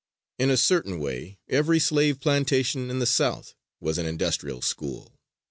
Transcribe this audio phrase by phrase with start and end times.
[0.39, 5.19] In a certain way every slave plantation in the South was an industrial school.